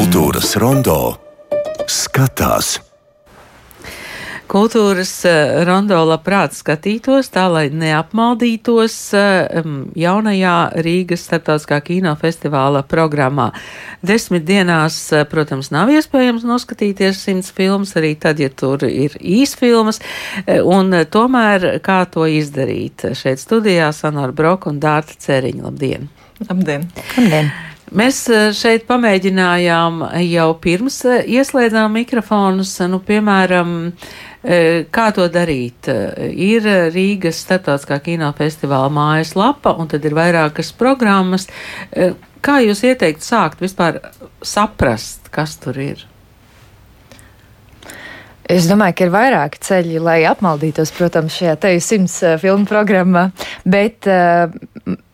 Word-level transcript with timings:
Kultūras 0.00 0.54
rondo 0.56 0.94
skatās. 1.84 2.70
Kultūras 4.48 5.12
uh, 5.28 5.58
rondo 5.68 5.98
labprāt 6.08 6.56
skatītos, 6.56 7.28
tā 7.34 7.42
lai 7.52 7.66
neapmaldītos 7.68 8.96
uh, 9.12 9.68
jaunajā 10.00 10.54
Rīgas 10.88 11.26
starptautiskā 11.28 11.82
kinofestivāla 11.84 12.80
programmā. 12.88 13.50
Desmit 14.00 14.48
dienās, 14.48 14.96
uh, 15.12 15.26
protams, 15.28 15.68
nav 15.68 15.92
iespējams 15.92 16.48
noskatīties 16.48 17.20
simts 17.20 17.52
filmas, 17.52 17.92
arī 18.00 18.14
tad, 18.16 18.40
ja 18.40 18.48
tur 18.48 18.88
ir 18.88 19.20
īsfilmas, 19.20 20.00
un 20.64 20.96
tomēr 21.12 21.74
kā 21.84 22.06
to 22.08 22.24
izdarīt? 22.24 23.10
Šeit 23.12 23.44
studijā 23.44 23.92
Sanora 23.92 24.32
Broka 24.32 24.72
un 24.72 24.80
Dārta 24.80 25.20
Ceriņa. 25.28 25.66
Labdien! 25.68 26.08
Labdien! 26.48 26.88
Labdien. 27.18 27.52
Mēs 27.90 28.20
šeit 28.54 28.84
pamēģinājām 28.86 30.04
jau 30.22 30.50
pirms 30.62 31.00
ieslēdzām 31.26 31.96
mikrofonus, 31.98 32.76
nu, 32.86 33.00
piemēram, 33.02 33.72
kā 34.94 35.06
to 35.16 35.26
darīt. 35.32 35.90
Ir 36.30 36.68
Rīgas 36.94 37.42
starptautiskā 37.42 37.98
kinofestivāla 38.04 38.92
mājaslapa, 38.94 39.74
un 39.74 39.90
tad 39.90 40.06
ir 40.06 40.14
vairākas 40.14 40.70
programmas. 40.78 41.48
Kā 42.40 42.60
jūs 42.62 42.84
ieteikt 42.86 43.26
sākt 43.26 43.60
vispār 43.64 43.98
saprast, 44.38 45.26
kas 45.34 45.58
tur 45.58 45.82
ir? 45.82 46.06
Es 48.50 48.66
domāju, 48.66 48.96
ka 48.98 49.06
ir 49.06 49.12
vairāki 49.14 49.60
ceļi, 49.62 49.98
lai 50.02 50.16
apmaldītos, 50.26 50.90
protams, 50.96 51.36
šajā 51.38 51.58
teju 51.62 51.82
simts 51.84 52.16
filmu 52.42 52.66
programmā, 52.66 53.28
bet 53.62 54.08
uh, 54.10 54.50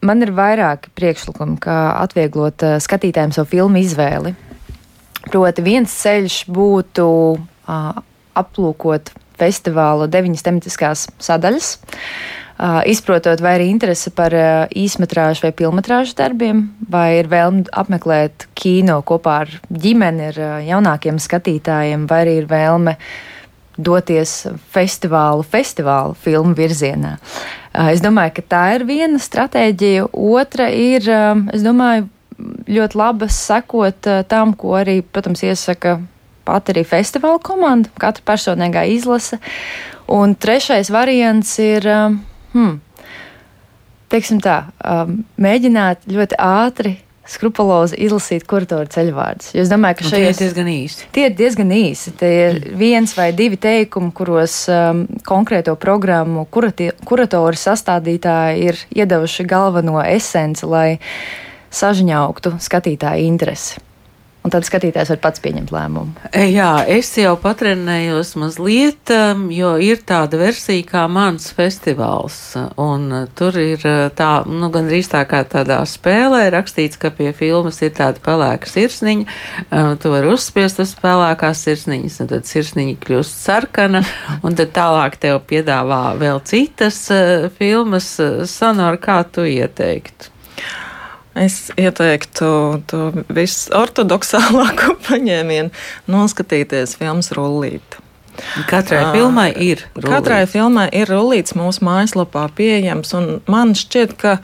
man 0.06 0.24
ir 0.24 0.32
vairāki 0.36 0.92
priekšlikumi, 0.96 1.58
kā 1.62 1.76
atvieglot 2.02 2.64
uh, 2.66 2.78
skatītājiem 2.82 3.34
savu 3.36 3.50
filmu 3.52 3.82
izvēli. 3.82 4.34
Proti, 5.26 5.64
viens 5.66 5.92
ceļš 6.02 6.44
būtu 6.54 7.06
uh, 7.36 8.02
aplūkot 8.36 9.12
festivāla 9.36 10.08
deviņas 10.10 10.44
tematiskās 10.46 11.06
sadaļas. 11.22 11.76
Uh, 12.56 12.80
izprotot, 12.88 13.42
vai 13.44 13.58
ir 13.58 13.66
interese 13.66 14.08
par 14.16 14.32
uh, 14.32 14.64
īsmetrāžu 14.72 15.44
vai 15.44 15.52
filmetrāžu 15.58 16.14
darbiem, 16.16 16.62
vai 16.88 17.18
ir 17.18 17.28
vēlme 17.28 17.66
apmeklēt 17.68 18.46
kino 18.56 19.02
kopā 19.04 19.42
ar 19.44 19.52
ģimeni, 19.68 20.30
ar 20.30 20.40
uh, 20.40 20.54
jaunākiem 20.64 21.20
skatītājiem, 21.20 22.06
vai 22.08 22.22
arī 22.24 22.38
ir 22.40 22.48
vēlme 22.48 22.96
doties 23.76 24.46
festivālu, 24.72 25.44
festivālu 25.44 26.16
filmu 26.16 26.56
virzienā. 26.56 27.18
Es 27.76 28.00
domāju, 28.00 28.38
ka 28.38 28.44
tā 28.48 28.62
ir 28.76 28.86
viena 28.88 29.20
stratēģija. 29.20 30.06
Otra 30.16 30.70
ir, 30.72 31.04
es 31.52 31.64
domāju, 31.64 32.06
ļoti 32.68 32.98
laba 32.98 33.28
sekot 33.32 34.08
tam, 34.30 34.54
ko 34.56 34.76
arī, 34.80 35.00
protams, 35.04 35.42
iesaka 35.44 35.98
pat 36.46 36.70
arī 36.72 36.86
festivāla 36.86 37.40
komanda, 37.42 37.90
katra 38.00 38.24
personīgā 38.32 38.86
izlase. 38.94 39.40
Un 40.12 40.36
trešais 40.38 40.88
variants 40.94 41.56
ir, 41.60 41.88
hmm, 42.54 42.78
teiksim 44.12 44.40
tā, 44.44 44.60
mēģināt 45.42 46.06
ļoti 46.08 46.38
ātri 46.40 46.94
skrupulozi 47.30 47.98
izlasīt 48.06 48.46
kuratoru 48.48 48.88
ceļvārdus. 48.92 49.52
Es 49.58 49.70
domāju, 49.72 50.00
ka 50.00 50.10
šeit 50.10 50.28
ir 50.28 50.38
diezgan 50.40 50.70
īsi. 50.72 51.08
Tie 51.14 51.26
ir 51.28 51.34
diezgan 51.38 51.72
īsi. 51.74 52.14
Tie 52.20 52.32
ir 52.48 52.60
viens 52.78 53.16
vai 53.18 53.30
divi 53.36 53.58
teikumi, 53.60 54.12
kuros 54.16 54.58
um, 54.72 55.04
konkrēto 55.26 55.76
programmu 55.80 56.46
kurati, 56.50 56.92
kuratori 57.06 57.60
sastādītāji 57.60 58.70
ir 58.70 58.84
iedevuši 59.02 59.48
galveno 59.48 59.98
esenci, 60.04 60.68
lai 60.70 60.88
sažņauktu 61.76 62.56
skatītāju 62.62 63.26
interesi 63.26 63.85
un 64.46 64.52
tad 64.54 64.66
skatītājs 64.66 65.10
var 65.10 65.18
pats 65.24 65.42
pieņemt 65.42 65.72
lēmumu. 65.74 66.28
E, 66.30 66.44
jā, 66.52 66.70
es 66.92 67.10
jau 67.18 67.34
patrenējos 67.42 68.34
mazliet, 68.38 69.10
um, 69.10 69.48
jo 69.50 69.72
ir 69.82 70.04
tāda 70.06 70.38
versija 70.38 70.84
kā 70.86 71.06
mans 71.10 71.48
festivāls, 71.56 72.38
un 72.78 73.08
uh, 73.10 73.24
tur 73.38 73.58
ir 73.58 73.82
uh, 73.82 74.06
tā, 74.14 74.30
nu, 74.46 74.70
gan 74.74 74.86
drīz 74.90 75.10
tā 75.10 75.24
kā 75.28 75.42
tādā 75.50 75.80
spēlē 75.88 76.44
rakstīts, 76.54 77.00
ka 77.02 77.10
pie 77.16 77.32
filmas 77.36 77.82
ir 77.82 77.96
tāda 77.98 78.22
pelēka 78.22 78.70
sirsniņa, 78.70 79.26
uh, 79.26 79.90
tu 79.98 80.14
vari 80.14 80.30
uzspiest 80.36 80.78
uz 80.84 80.94
pelēkās 81.02 81.64
sirsniņas, 81.66 82.20
un 82.22 82.30
tad 82.36 82.46
sirsniņa 82.46 82.96
kļūst 83.02 83.42
sarkana, 83.48 84.04
un 84.46 84.58
tad 84.58 84.70
tālāk 84.76 85.18
tev 85.26 85.42
piedāvā 85.50 86.04
vēl 86.22 86.40
citas 86.46 87.02
filmas. 87.58 88.14
Sonora, 88.46 88.98
kā 89.02 89.20
tu 89.26 89.42
ieteiktu? 89.48 90.35
Es 91.36 91.68
ieteiktu 91.76 92.48
to 92.88 93.00
visortodoksālāko 93.36 94.96
paņēmienu 95.08 95.68
noskatīties 96.08 96.96
filmas 96.96 97.32
rullīti. 97.36 98.02
Katrai 98.68 99.02
uh, 99.04 99.12
filmai 99.16 99.50
ir 99.52 99.84
rullīts. 99.94 100.08
Katrai 100.08 100.42
filmai 100.48 100.86
ir 100.96 101.08
rullīts 101.12 101.56
mūsu 101.56 101.84
mājaslapā 101.86 102.46
pieejams, 102.56 103.12
un 103.16 103.30
man 103.48 103.72
šķiet, 103.76 104.16
ka, 104.20 104.38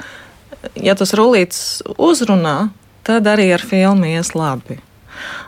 ja 0.81 0.97
tas 0.97 1.13
rullīts 1.17 1.83
uzrunā, 1.97 2.71
tad 3.09 3.29
arī 3.29 3.51
ar 3.57 3.65
filmu 3.65 4.13
ies 4.13 4.33
labi. 4.37 4.79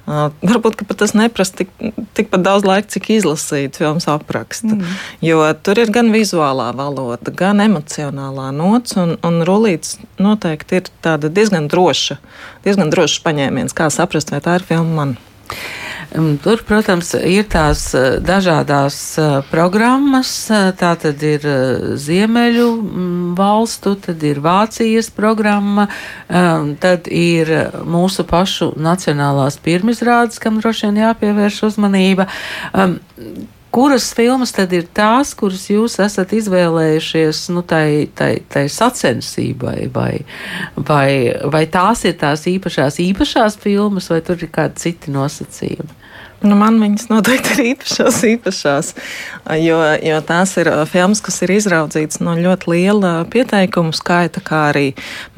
Varbūt 0.07 0.83
tas 0.99 1.15
neprasa 1.17 1.63
tik, 1.63 1.71
tikpat 2.17 2.43
daudz 2.45 2.67
laika, 2.69 2.91
cik 2.93 3.09
izlasīt 3.17 3.79
filmas 3.81 4.07
aprakstu. 4.11 4.75
Mm. 4.77 4.99
Jo 5.25 5.47
tur 5.65 5.81
ir 5.81 5.93
gan 5.95 6.13
vizuālā 6.15 6.71
valoda, 6.77 7.33
gan 7.35 7.63
emocionālā 7.65 8.51
nots, 8.57 8.99
un, 9.01 9.17
un 9.25 9.41
rullīts 9.49 9.97
noteikti 10.21 10.83
ir 10.83 10.93
diezgan 11.31 11.71
droša, 11.73 12.19
diezgan 12.67 12.93
drošs 12.93 13.23
paņēmiens, 13.25 13.77
kā 13.77 13.89
saprast, 13.93 14.35
vai 14.35 14.43
tā 14.45 14.59
ir 14.61 14.69
filma 14.69 15.01
man. 15.01 15.17
Tur, 16.15 16.61
protams, 16.63 17.09
ir 17.27 17.49
tās 17.51 17.89
eh, 17.99 18.21
dažādās 18.23 18.97
eh, 19.19 19.33
programmas. 19.51 20.31
Eh, 20.47 20.69
tā 20.79 20.93
tad 21.03 21.23
ir 21.27 21.43
Ziemeļu 21.99 22.67
mm, 22.77 23.33
valstu, 23.39 23.97
tad 23.99 24.23
ir 24.23 24.39
Vācijas 24.45 25.11
programma, 25.11 25.89
tad 26.81 27.09
ir 27.11 27.51
mūsu 27.83 28.23
pašu 28.29 28.71
nacionālās 28.79 29.59
pirmizrādes, 29.65 30.39
kam 30.43 30.61
droši 30.63 30.87
vien 30.87 31.03
jāpievērš 31.03 31.61
uzmanība 31.71 32.29
kuras 33.75 34.13
filmas 34.15 34.55
tad 34.55 34.73
ir 34.77 34.87
tās, 34.95 35.33
kuras 35.35 35.67
jūs 35.67 35.99
esat 36.03 36.31
izvēlējušies 36.37 37.41
nu, 37.57 37.65
tai, 37.67 38.07
tai, 38.15 38.37
tai 38.47 38.69
sacensībai, 38.71 39.89
vai, 39.95 40.13
vai, 40.79 41.35
vai 41.51 41.65
tās 41.67 42.07
ir 42.07 42.15
tās 42.23 42.47
īpašās, 42.51 43.01
īpašās 43.03 43.59
filmas, 43.67 44.07
vai 44.15 44.23
tur 44.23 44.39
ir 44.39 44.53
kādi 44.55 44.87
citi 44.87 45.15
nosacījumi? 45.15 46.04
Nu, 46.45 46.59
man 46.61 46.77
viņas 46.77 47.09
noteikti 47.09 47.55
ir 47.55 47.63
īpašās, 47.71 48.19
īpašās, 48.35 48.91
jo, 49.65 49.79
jo 50.05 50.19
tās 50.29 50.53
ir 50.61 50.69
filmas, 50.91 51.23
kas 51.25 51.41
ir 51.47 51.55
izraudzītas 51.55 52.21
no 52.21 52.35
ļoti 52.37 52.69
liela 52.75 53.15
pieteikumu 53.33 53.95
skaita, 53.97 54.43
kā 54.45 54.67
arī 54.75 54.91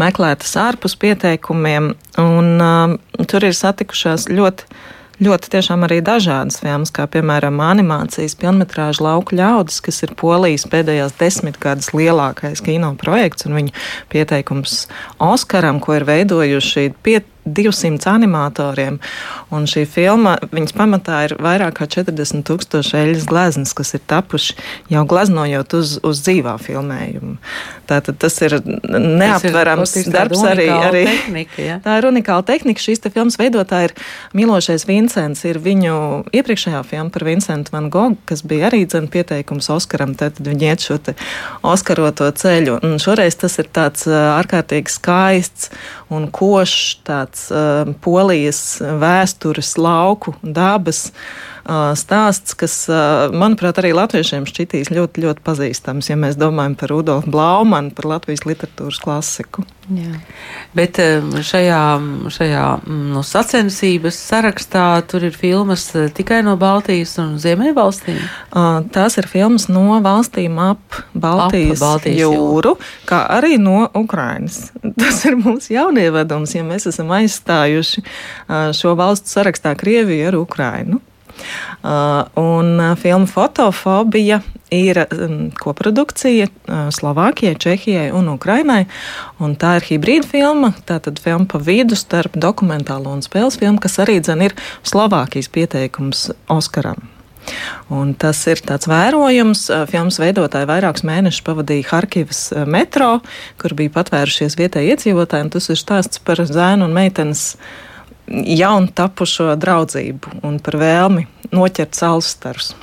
meklētas 0.02 0.56
ārpus 0.58 0.98
pieteikumiem. 0.98 1.92
Un, 2.18 2.50
um, 2.58 2.98
tur 3.30 3.46
ir 3.46 3.54
satikušās 3.54 4.26
ļoti 4.32 4.66
ļoti 5.22 5.50
tiešām 5.54 5.86
arī 5.86 6.00
dažādas 6.04 6.58
filmas, 6.60 6.92
kā 6.92 7.06
piemēram 7.08 7.60
animācijas 7.64 8.36
filmas 8.36 9.00
Lauku 9.00 9.36
ļaudis, 9.38 9.80
kas 9.84 10.02
ir 10.04 10.12
Polijas 10.18 10.66
pēdējās 10.68 11.16
desmitgades 11.20 11.92
lielākais 11.96 12.60
kino 12.64 12.92
projekts 13.00 13.48
un 13.48 13.56
viņu 13.56 13.72
pieteikums 14.12 14.84
Oskaram, 15.22 15.80
ko 15.80 15.96
ir 15.96 16.04
veidojuši 16.08 16.90
piet 17.02 17.30
200 17.46 18.10
animatoriem. 18.10 18.98
Un 19.54 19.66
šī 19.70 19.84
filma, 19.88 20.36
viņas 20.52 20.74
pamatā 20.76 21.22
ir 21.28 21.36
vairāk 21.42 21.78
kā 21.78 21.88
40 21.96 22.44
tūkstoši 22.46 22.96
eļļas 22.98 23.26
gleznas, 23.30 23.74
kas 23.76 23.94
ir 23.96 24.02
tapuši 24.10 24.56
jau 24.92 25.04
gleznojot 25.08 25.76
uz, 25.78 25.96
uz 26.06 26.22
dzīvā 26.26 26.56
filmējumu. 26.62 27.36
Tātad 27.86 28.18
tas 28.18 28.34
ir 28.42 28.58
neaptverams 28.66 29.94
tas 29.94 30.02
ir, 30.02 30.12
darbs 30.12 30.42
arī. 30.42 30.66
arī 30.74 31.04
tehnika, 31.06 31.60
ja? 31.62 31.78
Tā 31.84 31.98
ir 32.00 32.08
unikāla 32.10 32.42
tehnika. 32.46 32.82
Šīs 32.82 33.02
te 33.04 33.12
filmas 33.14 33.38
veidotāji 33.38 33.90
ir 33.92 33.94
Milošais 34.36 34.86
Vincents, 34.88 35.44
ir 35.46 35.60
viņu 35.62 35.96
iepriekšējā 36.34 36.82
filma 36.88 37.14
par 37.14 37.26
Vincentu 37.28 37.74
Van 37.74 37.90
Gogh, 37.94 38.18
kas 38.28 38.42
bija 38.46 38.70
arī 38.70 38.82
dzen 38.88 39.06
pieteikums 39.12 39.70
Oskaram, 39.72 40.16
tad 40.18 40.40
viņi 40.42 40.70
iet 40.72 40.86
šo 40.88 40.98
te 40.98 41.14
Oskaroto 41.66 42.28
ceļu. 42.42 42.80
Un 42.82 42.98
šoreiz 43.02 43.38
tas 43.38 43.58
ir 43.62 43.70
tāds 43.70 44.08
ārkārtīgi 44.10 44.96
skaists 44.96 45.70
un 46.12 46.28
košs 46.34 47.00
tāds 47.06 47.35
uh, 47.50 47.88
polijas 48.04 48.78
vēstures 48.80 49.74
lauku 49.80 50.34
dabas 50.42 51.10
stāsts, 51.98 52.54
kas, 52.58 52.74
manuprāt, 53.34 53.80
arī 53.80 53.92
latviešiem 53.96 54.46
šķitīs 54.46 54.92
ļoti, 54.94 55.24
ļoti 55.24 55.42
pazīstams, 55.46 56.10
ja 56.10 56.18
mēs 56.18 56.38
domājam 56.38 56.76
par 56.78 56.92
Rudolfu 56.94 57.32
Blaumanu, 57.34 57.90
par 57.96 58.06
Latvijas 58.12 58.44
literatūras 58.46 59.00
klasiku. 59.02 59.64
Jā. 59.86 60.18
Bet 60.74 60.98
šajā, 61.46 61.80
šajā 62.34 62.62
nu, 62.90 63.22
sacensības 63.26 64.18
sarakstā 64.18 64.86
tur 65.06 65.28
ir 65.28 65.34
filmas 65.34 65.88
tikai 66.14 66.40
no 66.46 66.56
Baltijas 66.58 67.14
un 67.22 67.36
Ziemeļvalstīm? 67.42 68.18
Tās 68.94 69.18
ir 69.22 69.30
filmas 69.30 69.68
no 69.70 70.00
valstīm 70.02 70.58
ap 70.62 71.00
Baltijas, 71.14 71.78
ap 71.78 71.84
Baltijas 71.84 72.18
jūru, 72.18 72.38
jūru, 72.42 72.74
kā 73.06 73.22
arī 73.38 73.60
no 73.62 73.84
Ukrainas. 73.94 74.72
Tas 75.02 75.22
ir 75.26 75.38
mūsu 75.38 75.76
jaunievedums, 75.76 76.56
ja 76.58 76.66
mēs 76.66 76.90
esam 76.90 77.14
aizstājuši 77.14 78.06
šo 78.74 78.96
valstu 78.98 79.36
sarakstā 79.38 79.76
Krieviju 79.78 80.32
ar 80.32 80.42
Ukrainu. 80.42 81.02
Uh, 81.36 82.24
un 82.40 82.80
uh, 82.80 82.92
filma 82.98 83.28
Fotofobija 83.30 84.40
ir 84.74 84.98
um, 85.04 85.50
koprodukcija 85.54 86.48
uh, 86.48 86.86
Slovākijai, 86.94 87.58
Čehijai 87.62 88.08
un 88.16 88.30
Ukrainai. 88.32 88.86
Un 89.38 89.54
tā 89.60 89.76
ir 89.78 89.88
hibrīda 89.90 90.26
filma, 90.30 90.72
tātad 90.88 91.20
filma 91.22 91.46
pa 91.50 91.60
vidu 91.62 91.98
starp 91.98 92.38
dokumentālo 92.40 93.12
un 93.14 93.22
spēles 93.24 93.60
filmu, 93.60 93.82
kas 93.82 94.00
arī 94.02 94.18
dzen 94.20 94.48
ir 94.48 94.56
Slovākijas 94.82 95.52
pieteikums 95.52 96.30
Oskaram. 96.50 97.04
Un 97.94 98.14
tas 98.18 98.40
ir 98.50 98.58
tāds 98.66 98.88
vērojums. 98.90 99.68
Filmas 99.90 100.18
veidotāji 100.18 100.66
vairākus 100.66 101.04
mēnešus 101.06 101.44
pavadīja 101.46 101.86
Harkivas 101.92 102.40
metro, 102.66 103.20
kur 103.60 103.76
bija 103.78 103.94
patvērušies 104.00 104.58
vietējie 104.58 104.96
iedzīvotāji. 104.96 105.52
Tas 105.54 105.70
ir 105.70 105.78
stāsts 105.78 106.22
par 106.26 106.42
zēnu 106.42 106.88
un 106.88 106.96
meitenes 106.96 107.52
jaunu 108.26 108.90
tapušo 108.94 109.54
draudzību 109.60 110.40
un 110.46 110.58
par 110.62 110.80
vēlmi 110.82 111.26
noķert 111.54 111.94
saules 111.98 112.34
starus. 112.34 112.74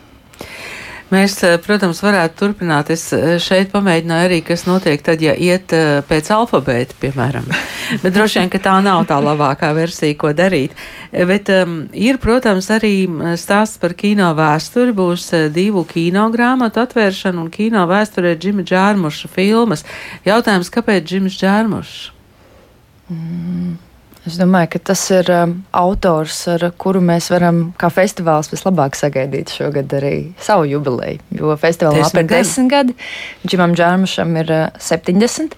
Mēs, 1.14 1.36
eh, 1.46 1.60
protams, 1.62 2.00
varētu 2.02 2.40
turpināt. 2.40 2.90
Es 2.94 3.04
eh, 3.14 3.36
šeit 3.42 3.70
pamēģināju 3.74 4.28
arī, 4.30 4.40
kas 4.46 4.64
notiek 4.66 5.02
tad, 5.04 5.22
ja 5.22 5.36
iet 5.36 5.74
eh, 5.76 6.00
pēc 6.08 6.32
alfabēta, 6.34 6.98
piemēram. 7.02 7.46
Bet 8.04 8.16
droši 8.16 8.40
vien, 8.40 8.50
ka 8.50 8.62
tā 8.64 8.74
nav 8.82 9.04
tā 9.10 9.20
labākā 9.22 9.74
versija, 9.78 10.16
ko 10.18 10.32
darīt. 10.34 10.74
Bet 11.14 11.52
um, 11.54 11.76
ir, 11.94 12.18
protams, 12.24 12.72
arī 12.74 13.06
stāsts 13.38 13.78
par 13.82 13.94
kino 14.00 14.32
vēsturi. 14.38 14.96
Būs 14.98 15.30
divu 15.54 15.86
kino 15.86 16.26
grāmatu 16.34 16.82
atvēršana 16.82 17.44
un 17.44 17.54
kino 17.54 17.86
vēsturē 17.92 18.34
Džima 18.40 18.66
Džārmuša 18.66 19.30
filmas. 19.36 19.86
Jautājums, 20.26 20.74
kāpēc 20.74 21.06
Džims 21.06 21.38
Džārmušs? 21.38 21.98
Mm. 23.12 23.76
Es 24.24 24.38
domāju, 24.40 24.70
ka 24.72 24.80
tas 24.88 25.02
ir 25.12 25.28
um, 25.36 25.54
autors, 25.76 26.38
ar 26.48 26.70
kuru 26.80 27.02
mēs 27.04 27.28
varam 27.34 27.58
kā 27.80 27.90
festivāls 27.92 28.48
vislabāk 28.54 28.96
sagaidīt 28.96 29.52
šogad 29.52 29.92
arī 29.98 30.14
savu 30.40 30.70
jubileju. 30.70 31.20
Jo 31.36 31.58
festivālam 31.60 32.06
apmēram 32.06 32.30
desmit 32.32 32.72
gadi, 32.72 32.96
Džimam 33.44 33.76
Džārmušam 33.76 34.32
ir 34.40 34.54
uh, 34.56 34.64
70, 34.80 35.58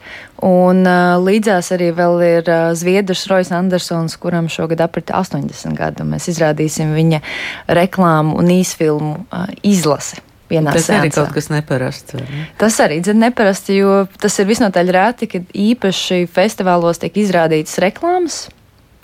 un 0.50 0.82
uh, 0.82 1.14
līdzās 1.22 1.70
arī 1.78 1.92
vēl 1.94 2.18
ir 2.26 2.50
uh, 2.50 2.72
Zviedrs 2.74 3.28
Rojas 3.30 3.54
Andersons, 3.54 4.18
kuram 4.18 4.50
šogad 4.50 4.82
aprit 4.88 5.14
80 5.14 5.78
gadu. 5.78 6.10
Mēs 6.10 6.32
izrādīsim 6.34 6.98
viņa 6.98 7.22
reklāmu 7.70 8.34
un 8.42 8.50
īsfilmu 8.58 9.20
uh, 9.28 9.46
izlasi. 9.62 10.26
Tas 10.46 10.86
seansā. 10.86 11.00
arī 11.02 11.10
kaut 11.14 11.32
kas 11.34 11.48
neparasts. 11.50 12.18
Ne? 12.18 12.44
Tas 12.62 12.76
arī 12.84 13.00
ir 13.02 13.18
neparasti, 13.18 13.80
jo 13.80 14.04
tas 14.22 14.36
ir 14.42 14.50
visnotaļ 14.50 14.92
rēti, 14.94 15.30
kad 15.32 15.48
īpaši 15.58 16.26
festivālos 16.30 17.02
tiek 17.02 17.18
izrādītas 17.18 17.80
reklāmas, 17.82 18.46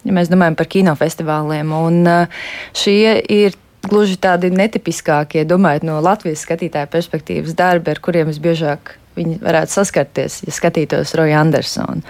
ja 0.06 0.15
mēs 0.15 0.31
domājam 0.31 0.57
par 0.59 0.69
kinofestivāliem. 0.71 1.75
Un 1.75 2.01
uh, 2.09 2.42
šie 2.77 3.19
ir 3.31 3.57
gluži 3.88 4.19
tādi 4.21 4.51
netipiskākie, 4.53 5.45
domājot 5.48 5.88
no 5.88 6.00
Latvijas 6.03 6.45
skatītāja 6.45 6.89
perspektīvas 6.92 7.57
darbi, 7.57 7.94
ar 7.94 8.03
kuriem 8.03 8.30
visbiežāk 8.30 8.98
viņi 9.18 9.42
varētu 9.44 9.75
saskarties, 9.75 10.42
ja 10.45 10.53
skatītos 10.56 11.15
Roja 11.19 11.42
Andersonu. 11.42 12.03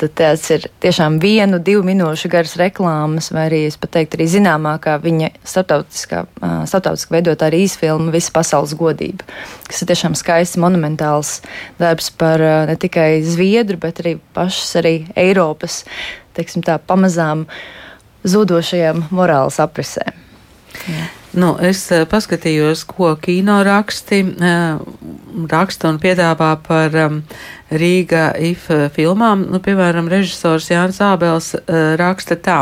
Tad 0.00 0.14
tas 0.16 0.44
ir 0.50 0.64
tiešām 0.80 1.18
vienu, 1.20 1.58
divu 1.60 1.82
minūšu 1.84 2.30
garas 2.32 2.54
reklāmas, 2.56 3.28
vai 3.32 3.44
arī 3.50 3.58
es 3.68 3.76
pat 3.80 3.92
teiktu, 3.98 4.16
arī 4.16 4.26
zināmākā 4.32 4.94
viņa 5.02 5.28
starptautiskā, 5.44 6.22
starptautiskā 6.40 7.12
veidotā 7.12 7.50
arī 7.50 7.60
īsfilma 7.66 8.14
Visa 8.14 8.32
pasaules 8.32 8.72
godība, 8.78 9.28
kas 9.68 9.84
ir 9.84 9.90
tiešām 9.92 10.16
skaists, 10.16 10.60
monumentāls 10.60 11.34
darbs 11.80 12.08
par 12.16 12.40
ne 12.70 12.76
tikai 12.80 13.20
Zviedru, 13.26 13.76
bet 13.84 14.00
arī 14.00 14.16
pašas 14.36 14.80
arī 14.80 14.94
Eiropas, 15.12 15.82
teiksim 16.36 16.64
tā, 16.66 16.78
pamazām 16.78 17.46
zudošajām 18.28 19.08
morāles 19.14 19.58
aprisēm. 19.62 20.20
Jā. 20.88 21.08
Nu, 21.32 21.54
es 21.64 21.86
paskatījos, 22.12 22.84
ko 22.84 23.14
kino 23.20 23.62
raksti 23.64 24.18
raksta 25.50 25.90
un 25.90 25.98
piedāvā 26.02 26.52
par 26.66 26.96
um, 27.06 27.20
Rīga 27.72 28.32
IF 28.36 28.66
filmām. 28.92 29.46
Nu, 29.52 29.60
piemēram, 29.64 30.08
režisors 30.12 30.68
Jānis 30.70 31.00
Ābels 31.04 31.52
uh, 31.56 31.94
raksta 32.00 32.36
tā: 32.36 32.58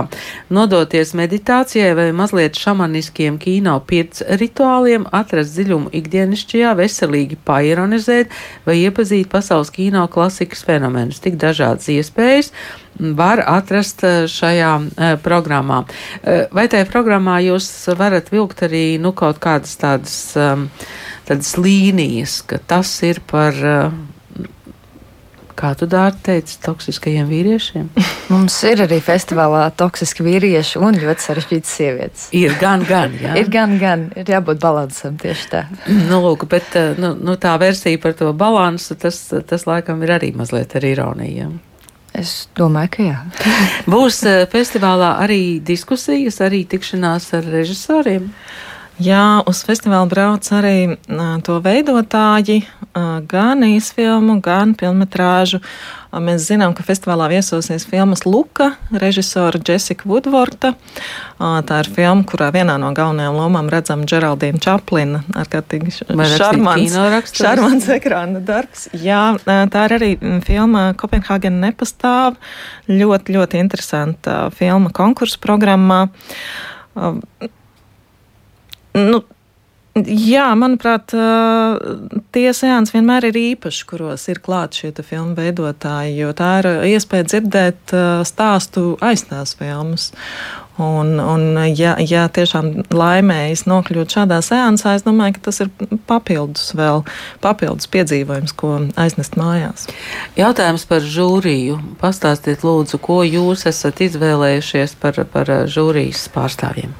nodoties 0.52 1.12
meditācijai 1.18 1.92
vai 1.98 2.08
mazliet 2.16 2.58
šamaniskiem 2.58 3.38
kino 3.42 3.78
pirts 3.86 4.22
rituāliem, 4.40 5.08
atrast 5.16 5.56
dziļumu 5.56 5.90
ikdienišķajā, 6.00 6.76
veselīgi 6.78 7.40
paironizēt 7.46 8.30
vai 8.68 8.78
iepazīt 8.84 9.30
pasaules 9.32 9.72
kino 9.74 10.06
klasikas 10.12 10.62
fenomenus. 10.66 11.22
Tik 11.24 11.40
dažādas 11.40 11.90
iespējas 11.90 12.54
var 13.00 13.42
atrast 13.48 14.04
šajā 14.30 14.72
uh, 14.78 15.12
programmā. 15.24 15.82
Uh, 15.84 16.46
vai 16.54 16.68
tajā 16.70 16.86
programmā 16.90 17.40
jūs 17.48 17.68
varat 17.98 18.30
vilkt 18.30 18.62
arī 18.66 18.84
nu, 19.02 19.14
kaut 19.16 19.40
kādas 19.42 19.74
tādas 19.80 20.18
um, 20.38 20.68
tādas 21.30 21.54
līnijas, 21.60 22.40
ka 22.46 22.58
tas 22.58 22.90
ir 23.06 23.22
par. 23.30 23.54
Eh, 23.54 23.92
kā 25.60 25.74
tu 25.76 25.84
dārgi 25.90 26.22
teici, 26.24 26.56
toksiskajiem 26.64 27.28
vīriešiem? 27.28 27.88
Mums 28.32 28.56
ir 28.68 28.80
arī 28.86 29.00
festivālā 29.04 29.66
toksiski 29.76 30.24
vīrieši 30.24 30.80
un 30.80 30.96
ļoti 31.00 31.26
sarežģītas 31.26 31.74
sievietes. 31.76 32.28
Ir 32.36 32.56
gan, 32.60 32.84
gan, 32.88 33.12
jā. 33.20 33.34
ir 33.36 33.50
gan, 33.52 33.76
gan, 33.80 34.06
ir 34.16 34.30
jābūt 34.32 34.62
balansam 34.62 35.18
tieši 35.20 35.50
tā. 35.52 35.64
nu, 36.10 36.22
lūk, 36.24 36.46
bet 36.50 36.78
eh, 36.80 36.94
nu, 37.00 37.14
nu, 37.18 37.36
tā 37.40 37.54
versija 37.62 38.00
par 38.02 38.16
to 38.18 38.32
balansu, 38.36 38.96
tas, 39.00 39.26
tas 39.30 39.68
laikam 39.68 40.02
ir 40.06 40.16
arī 40.18 40.32
mazliet 40.36 40.78
ar 40.80 40.88
ironiju. 40.88 41.52
Es 42.16 42.48
domāju, 42.58 42.90
ka 42.96 43.04
jā. 43.06 43.18
Būs 43.92 44.24
eh, 44.26 44.42
festivālā 44.50 45.14
arī 45.22 45.60
diskusijas, 45.62 46.40
arī 46.42 46.64
tikšanās 46.68 47.30
ar 47.38 47.46
režisoriem. 47.52 48.32
Jā, 49.00 49.40
uz 49.48 49.62
festivālu 49.64 50.10
brauc 50.10 50.44
arī 50.52 50.98
to 51.46 51.54
veidotāji, 51.64 52.66
gan 53.30 53.64
īsfilmu, 53.64 54.40
gan 54.44 54.74
filmetrāžu. 54.76 55.62
Mēs 56.10 56.48
zinām, 56.50 56.74
ka 56.76 56.82
festivālā 56.84 57.28
viesosies 57.30 57.86
filmas 57.88 58.26
Luka, 58.26 58.74
režisora 58.92 59.60
Jessica 59.62 60.04
Woodvorta. 60.10 60.74
Tā 61.38 61.78
ir 61.80 61.88
filma, 61.94 62.26
kurā 62.28 62.50
vienā 62.52 62.74
no 62.82 62.90
galvenajām 62.96 63.38
lomām 63.38 63.70
redzam 63.72 64.02
Geraldīnu 64.10 64.60
Čaplinu. 64.60 65.22
Ārkārtīgi 65.38 65.94
šarmants, 66.34 67.36
šarmants 67.38 67.86
ekrāna 67.94 68.42
darbs. 68.44 68.90
Jā, 68.92 69.22
tā 69.46 69.86
ir 69.86 69.96
arī 69.96 70.10
filma 70.44 70.90
Kopenhāgena 70.98 71.70
nepastāv. 71.70 72.36
Ļoti, 72.90 73.38
ļoti 73.38 73.62
interesanta 73.64 74.42
filma 74.58 74.92
konkursu 74.92 75.40
programmā. 75.40 76.02
Nu, 79.08 79.22
Jā, 80.06 80.52
manuprāt, 80.54 81.10
tie 82.30 82.50
seansi 82.54 82.94
vienmēr 82.94 83.26
ir 83.32 83.38
īpaši, 83.40 83.82
kuros 83.90 84.28
ir 84.30 84.38
klāti 84.38 84.84
šie 84.84 84.92
filmu 85.02 85.34
veidotāji, 85.34 86.14
jo 86.20 86.30
tā 86.36 86.50
ir 86.60 86.68
iespēja 86.92 87.26
dzirdēt 87.26 87.94
stāstu 88.28 88.94
aiz 89.02 89.26
tās 89.26 89.56
filmas. 89.58 90.12
Un, 90.80 91.18
un 91.18 91.58
ja, 91.76 91.96
ja 91.98 92.28
tiešām 92.32 92.70
laimējas 92.94 93.66
nokļūt 93.68 94.14
šādā 94.14 94.38
seansā, 94.46 94.94
es 94.96 95.04
domāju, 95.04 95.36
ka 95.36 95.50
tas 95.50 95.60
ir 95.66 95.68
papildus 96.08 96.70
vēl, 96.78 97.02
papildus 97.42 97.90
piedzīvojums, 97.90 98.54
ko 98.56 98.72
aiznest 98.94 99.36
mājās. 99.36 99.90
Jautājums 100.38 100.86
par 100.88 101.04
žūriju. 101.04 101.82
Pastāstiet 102.00 102.64
lūdzu, 102.64 103.02
ko 103.02 103.20
jūs 103.26 103.66
esat 103.68 104.00
izvēlējušies 104.06 104.96
par, 105.02 105.20
par 105.34 105.52
žūrijas 105.68 106.30
pārstāvjiem. 106.32 106.94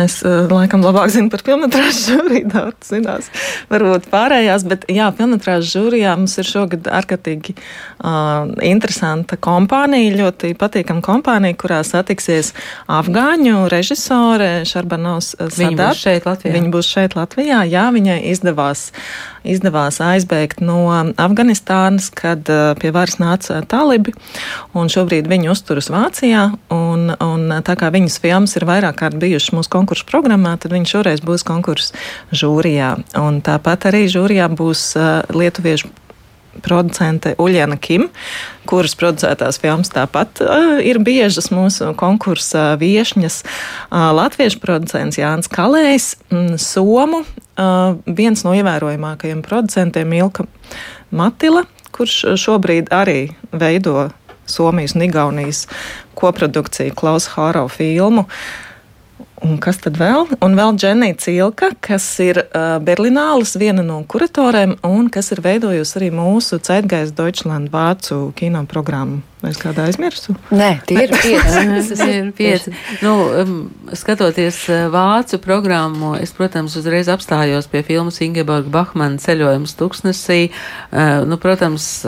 Es 0.00 0.22
uh, 0.24 0.46
laikam 0.48 0.80
labāk 0.84 1.10
zinu 1.12 1.28
par 1.32 1.42
filmu 1.44 1.68
žūriju, 2.06 2.48
daudz 2.48 2.92
zinās, 2.94 3.28
varbūt 3.68 4.06
pārējās, 4.12 4.64
bet 4.68 4.86
jā, 4.88 5.10
filmu 5.18 5.36
žūrijā 5.42 6.14
mums 6.16 6.38
ir 6.40 6.48
šogad 6.48 6.88
ārkārtīgi 6.88 7.54
uh, 7.58 8.48
interesanta 8.64 9.36
kompānija, 9.36 10.14
ļoti 10.16 10.54
patīkama 10.60 11.04
kompānija, 11.04 11.58
kurā 11.60 11.82
satiksies 11.84 12.54
afgāņu 12.88 13.66
režisore 13.72 14.64
Šarbanovs. 14.68 15.34
Viņa 15.58 15.76
būs 15.76 16.02
šeit 16.06 16.30
Latvijā. 16.30 16.56
Viņa 16.56 16.72
būs 16.72 16.88
šeit 16.96 17.18
Latvijā, 17.18 17.60
jā, 17.68 17.86
viņai 17.92 18.18
izdevās 18.32 18.88
izdevās 19.46 19.98
aizbēgt 20.02 20.62
no 20.62 20.86
Afganistānas, 21.20 22.08
kad 22.14 22.46
pie 22.78 22.92
varas 22.94 23.18
nāca 23.22 23.60
talibi, 23.68 24.14
un 24.78 24.90
šobrīd 24.92 25.28
viņi 25.30 25.50
uzturas 25.52 25.90
Vācijā, 25.92 26.44
un, 26.74 26.81
un 26.92 27.56
tā 27.64 27.76
kā 27.78 27.90
viņas 27.94 28.20
filmas 28.22 28.56
ir 28.58 28.66
vairāk 28.68 29.00
kārt 29.00 29.18
bijušas 29.22 29.54
mūsu 29.56 29.72
konkursu 29.72 30.06
programmā, 30.08 30.54
tad 30.60 30.74
viņi 30.74 30.92
šoreiz 30.92 31.24
būs 31.24 31.46
konkursu 31.48 31.96
žūrijā. 32.34 32.94
Un 33.20 33.42
tāpat 33.44 33.88
arī 33.92 34.06
žūrijā 34.12 34.50
būs 34.52 34.92
lietuviešu 35.32 35.90
producente 36.60 37.34
Uljana 37.38 37.76
Kim, 37.80 38.08
kuras 38.68 38.94
producētās 38.98 39.58
filmas 39.62 39.90
tāpat 39.92 40.42
uh, 40.44 40.76
ir 40.84 41.00
biežas 41.02 41.50
mūsu 41.54 41.92
konkursa 41.98 42.72
viešņas. 42.80 43.42
Uh, 43.42 44.10
latviešu 44.16 44.60
producents 44.62 45.20
Jānis 45.20 45.50
Kalējs, 45.52 46.12
mm, 46.30 46.58
Somu, 46.60 47.22
uh, 47.24 47.96
viens 48.06 48.44
no 48.44 48.56
ievērojamākajiem 48.58 49.44
producentiem 49.46 50.12
Ilka 50.20 50.46
Matila, 51.12 51.64
kurš 51.92 52.36
šobrīd 52.40 52.92
arī 52.94 53.32
veido 53.52 54.10
Somijas 54.52 54.96
un 54.96 55.06
Igaunijas 55.08 55.64
koprodukciju 56.18 56.94
Klaus 56.98 57.30
Haro 57.34 57.66
filmu. 57.72 58.26
Uh, 58.26 58.70
Un 59.42 59.56
kas 59.58 59.80
tad 59.82 59.96
vēl? 59.98 60.28
Un 60.44 60.54
vēl 60.54 60.76
Dženija 60.78 61.16
Cilka, 61.18 61.72
kas 61.82 62.04
ir 62.22 62.38
uh, 62.44 62.76
Berlinālas 62.84 63.56
viena 63.58 63.82
no 63.82 63.98
kuratoriem 64.06 64.76
un 64.86 65.08
kas 65.10 65.32
ir 65.34 65.42
veidojusi 65.42 65.96
arī 65.98 66.10
mūsu 66.14 66.60
Ceitgaisa 66.62 67.14
Deutschland 67.18 67.72
vācu 67.72 68.30
kino 68.38 68.62
programmu. 68.70 69.18
Vai 69.42 69.50
es 69.50 69.58
kādā 69.58 69.88
aizmirsu? 69.90 70.36
Nē, 70.54 70.70
tie 70.86 71.08
ir 71.08 71.14
pieci. 71.24 71.96
ir 72.06 72.30
pieci. 72.38 72.74
Nu, 73.02 73.16
um, 73.42 73.56
skatoties 73.98 74.60
vācu 74.94 75.42
programmu, 75.42 76.14
es, 76.22 76.30
protams, 76.36 76.78
uzreiz 76.78 77.10
apstājos 77.10 77.66
pie 77.72 77.82
filmas 77.88 78.22
Ingeborga 78.22 78.70
Bahmana 78.70 79.18
ceļojums 79.22 79.74
tuksnesī. 79.80 80.44
Uh, 80.92 81.24
nu, 81.26 81.40
protams, 81.42 82.04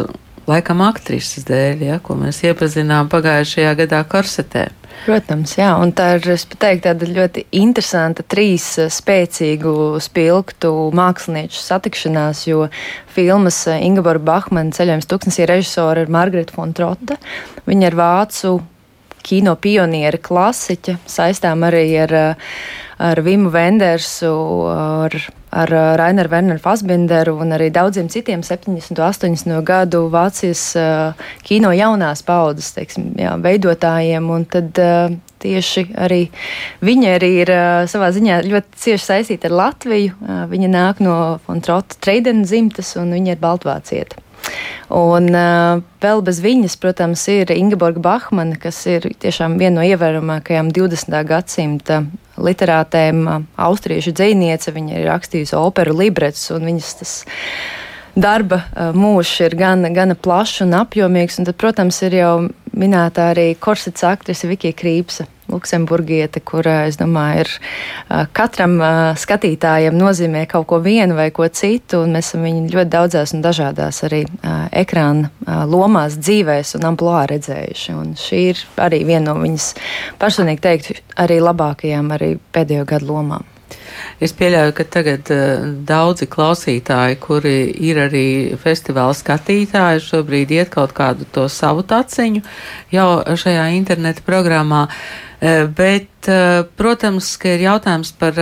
laikam 0.50 0.82
aktrises 0.84 1.46
dēļ, 1.48 1.84
ja, 1.88 1.98
ko 2.04 2.16
mēs 2.20 2.42
iepazinām 2.44 3.10
pagājušajā 3.12 3.74
gadā 3.84 4.00
korsetē. 4.08 4.68
Protams, 5.04 5.56
jā, 5.58 5.68
un 5.82 5.90
tā 5.92 6.14
ir, 6.16 6.22
teiktu, 6.24 6.84
tāda 6.86 7.08
ļoti 7.08 7.42
interesanta 7.60 8.24
trīs 8.24 8.66
eh, 8.80 8.88
spēcīgu, 8.92 9.74
spilgtu 10.00 10.70
mākslinieku 10.96 11.58
satikšanās, 11.58 12.44
jo 12.48 12.68
filmas 13.12 13.58
eh, 13.68 13.82
Ingeborga 13.84 14.24
Bahmana 14.30 14.72
ceļojums 14.72 15.10
tuksnesī 15.10 15.48
režisora 15.50 16.06
ir 16.06 16.14
Margarita 16.14 16.56
Fontrota. 16.56 17.18
Viņa 17.68 17.90
ir 17.90 17.98
vācu 18.00 18.54
kino 19.24 19.56
pioniera 19.56 20.20
klasiķa, 20.20 20.98
saistām 21.08 21.64
arī 21.66 21.86
ar, 22.04 22.14
eh, 22.14 22.52
ar 23.04 23.22
Vimu 23.24 23.50
Vendersu, 23.54 24.34
ar 24.74 25.18
ar 25.54 25.70
uh, 25.72 25.96
Rainer 25.96 26.28
Werneru 26.28 26.58
Fasbinderu 26.58 27.36
un 27.42 27.54
arī 27.54 27.70
daudziem 27.72 28.08
citiem 28.10 28.42
70. 28.42 28.90
un 28.90 29.02
80. 29.06 29.60
gadu 29.66 30.08
Vācijas 30.12 30.64
uh, 30.78 31.28
kino 31.46 31.70
jaunās 31.74 32.24
paudzes 32.26 32.72
teiksim, 32.74 33.12
jā, 33.20 33.36
veidotājiem. 33.42 34.26
Un 34.34 34.46
tad 34.50 34.82
uh, 34.82 35.14
tieši 35.44 35.86
arī 36.00 36.22
viņa 36.84 37.14
arī 37.18 37.30
ir 37.44 37.54
savā 37.90 38.10
ziņā 38.16 38.40
ļoti 38.48 38.82
cieši 38.84 39.04
saistīta 39.04 39.50
ar 39.50 39.58
Latviju. 39.60 40.14
Viņa 40.50 40.70
nāk 40.72 41.02
no 41.04 41.16
Fontrota 41.44 41.98
Treidena 42.00 42.46
dzimtas 42.48 42.94
un 43.00 43.12
viņa 43.12 43.36
ir 43.36 43.42
Baltvācieta. 43.42 44.22
Un 44.94 45.30
uh, 45.30 45.82
vēl 46.02 46.22
bez 46.26 46.40
viņas, 46.44 46.76
protams, 46.82 47.22
ir 47.32 47.52
Ingeborga 47.54 48.02
Bahmana, 48.04 48.58
kas 48.60 48.82
ir 48.90 49.08
tiešām 49.22 49.58
viena 49.60 49.80
no 49.80 49.86
ievērojamākajām 49.88 50.72
20. 50.74 51.16
gadsimta 51.28 52.02
literātēm, 52.36 53.24
austriešu 53.56 54.14
dziniece. 54.16 54.74
Viņa 54.74 55.00
ir 55.00 55.08
rakstījusi 55.10 55.56
operu 55.58 55.96
librets, 56.00 56.48
un 56.54 56.66
viņas 56.70 56.92
tas 57.00 57.14
darba 58.14 58.62
mūžs 58.94 59.40
ir 59.46 59.56
gan, 59.58 59.86
gan 59.94 60.14
plašs 60.14 60.62
un 60.66 60.76
apjomīgs. 60.78 61.40
Un 61.40 61.48
tad, 61.48 61.58
protams, 61.60 62.00
ir 62.06 62.18
jau 62.20 62.34
minēta 62.76 63.30
arī 63.32 63.54
korsets 63.60 64.04
aktrise 64.06 64.50
Vikija 64.50 64.76
Krīpsa. 64.76 65.28
Luksemburgiete, 65.44 66.40
kur, 66.40 66.64
es 66.88 66.96
domāju, 66.96 67.42
ir 67.44 68.22
katram 68.32 68.78
skatītājam 69.20 69.92
nozīmē 69.92 70.46
kaut 70.48 70.64
ko 70.70 70.78
vienu 70.80 71.18
vai 71.18 71.28
ko 71.36 71.44
citu, 71.52 72.00
un 72.00 72.16
mēs 72.16 72.30
esam 72.30 72.46
viņu 72.48 72.72
ļoti 72.72 72.92
daudzās 72.94 73.36
un 73.36 73.44
dažādās 73.44 74.00
arī 74.08 74.22
ekrāna 74.72 75.28
lomās, 75.68 76.16
dzīvēs 76.16 76.78
un 76.80 76.88
amplitūnā 76.94 77.26
redzējuši. 77.34 77.96
Un 78.00 78.14
šī 78.18 78.44
ir 78.54 78.66
arī 78.88 79.04
viena 79.04 79.34
no 79.34 79.40
viņas 79.44 79.72
personīgi 80.22 80.64
teikt 80.64 81.04
arī 81.20 81.42
labākajām 81.44 82.14
arī 82.16 82.38
pēdējo 82.56 82.88
gadu 82.94 83.12
lomām. 83.12 83.53
Es 84.22 84.34
pieļauju, 84.36 84.74
ka 84.76 84.86
tagad 84.96 85.30
uh, 85.34 85.64
daudzi 85.86 86.28
klausītāji, 86.30 87.18
kuri 87.22 87.56
ir 87.88 88.00
arī 88.06 88.26
festivāla 88.60 89.14
skatītāji, 89.16 90.04
šobrīd 90.06 90.54
iet 90.54 90.72
kaut 90.74 90.94
kādu 90.96 91.26
to 91.34 91.48
savu 91.52 91.84
taciņu 91.86 92.44
jau 92.94 93.08
šajā 93.44 93.66
interneta 93.78 94.24
programmā. 94.26 94.86
Uh, 94.86 95.66
bet, 95.68 96.12
uh, 96.30 96.62
protams, 96.78 97.34
ka 97.40 97.56
ir 97.56 97.66
jautājums 97.66 98.14
par, 98.20 98.38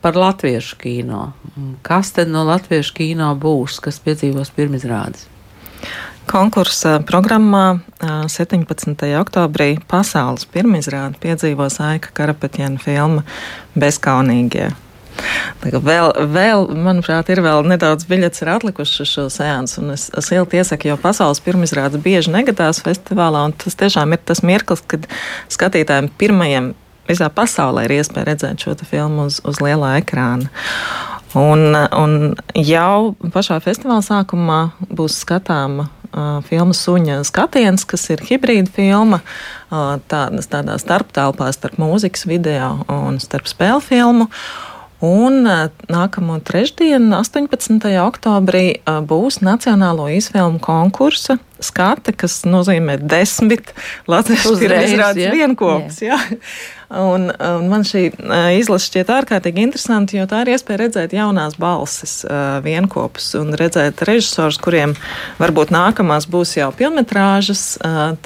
par 0.00 0.18
latviešu 0.18 0.78
kino. 0.80 1.30
Kas 1.86 2.14
tad 2.16 2.30
no 2.32 2.46
latviešu 2.48 2.96
kino 2.96 3.34
būs, 3.38 3.80
kas 3.84 4.00
piedzīvos 4.04 4.54
pirmizrādes? 4.56 5.26
Konkursa 6.26 7.00
programmā 7.06 7.80
17. 8.00 8.94
oktobrī 9.20 9.78
pasaules 9.88 10.46
pirmizrāde 10.50 11.18
piedzīvos 11.22 11.80
Aika 11.84 12.12
Karapetjana 12.14 12.80
filma 12.82 13.24
Bezkaunīgie. 13.78 14.70
Vēl, 15.60 16.12
vēl, 16.32 16.68
manuprāt, 16.80 17.28
ir 17.32 17.42
vēl 17.44 17.66
nedaudz 17.68 18.06
biļetes 18.08 18.46
atlikušas 18.48 19.10
šo 19.10 19.26
sēnesi, 19.32 19.82
es, 19.92 20.06
es 20.16 20.30
ilgi 20.32 20.60
iesaku, 20.60 20.88
jo 20.92 20.96
pasaules 21.00 21.42
pirmizrādes 21.44 22.00
bieži 22.04 22.32
negadās 22.32 22.80
festivālā, 22.84 23.42
tas 23.60 23.76
tiešām 23.80 24.16
ir 24.16 24.22
tas 24.24 24.44
mirklis, 24.46 24.84
kad 24.88 25.08
skatītājiem 25.52 26.08
pirmajiem 26.20 26.72
visā 27.10 27.28
pasaulē 27.34 27.84
ir 27.88 27.98
iespēja 27.98 28.30
redzēt 28.30 28.64
šo 28.64 28.76
filmu 28.86 29.28
uz, 29.28 29.40
uz 29.44 29.60
lielā 29.60 29.98
ekrāna. 30.00 30.48
Un, 31.38 31.76
un 31.76 32.14
jau 32.58 33.12
pašā 33.34 33.60
festivāla 33.62 34.02
sākumā 34.02 34.60
būs 34.88 35.20
skatāma 35.22 35.86
filmu 36.48 36.74
Suņa 36.76 37.20
skatiens, 37.26 37.84
kas 37.88 38.08
ir 38.14 38.24
hibrīda 38.26 38.70
filma, 38.74 39.20
tādas, 39.70 40.50
tādā 40.50 40.78
starptelpā 40.80 41.50
starp 41.54 41.78
mūzikas 41.80 42.26
video 42.30 42.80
un 42.90 43.20
starp 43.22 43.50
spēļu 43.50 43.84
filmu. 43.84 44.30
Un 45.00 45.46
nākamo 45.88 46.40
trešdienu, 46.44 47.14
18. 47.16 47.86
oktobrī, 48.04 48.64
būs 48.84 49.40
Nacionālo 49.40 50.10
izfilmu 50.12 50.60
konkursa 50.60 51.38
skate, 51.64 52.14
kas 52.16 52.42
nozīmē 52.48 52.98
desmit 53.00 53.72
latviešu 54.10 54.56
izrādes 54.58 55.32
vienkopus. 55.34 56.02
Jā. 56.04 56.18
Jā. 56.20 56.50
Un, 56.90 57.28
un 57.30 57.66
man 57.70 57.84
šī 57.86 58.08
izlase 58.58 58.88
šķiet 58.88 59.12
ārkārtīgi 59.14 59.62
interesanti, 59.62 60.16
jo 60.18 60.24
tā 60.26 60.40
ir 60.42 60.56
iespēja 60.56 60.80
redzēt 60.80 61.12
jaunās 61.14 61.54
balsis, 61.60 62.16
vienkopus 62.64 63.28
un 63.38 63.54
redzēt 63.58 64.02
režisorus, 64.08 64.58
kuriem 64.58 64.96
varbūt 65.38 65.70
nākamās 65.70 66.26
būs 66.30 66.56
jau 66.58 66.72
filmetrāžas. 66.74 67.62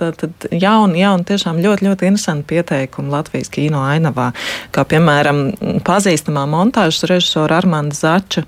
Tad, 0.00 0.16
tad 0.22 0.48
jauni, 0.48 1.02
jauni, 1.02 1.28
tiešām 1.28 1.60
ļoti, 1.60 1.90
ļoti 1.90 2.08
interesanti 2.08 2.48
pieteikumi 2.54 3.12
Latvijas 3.12 3.52
kino 3.52 3.84
ainavā, 3.84 4.30
kā 4.72 4.86
piemēram 4.88 5.44
pazīstamā 5.84 6.46
montāžas 6.48 7.04
režisora 7.12 7.60
Armanda 7.60 8.00
Zača 8.00 8.46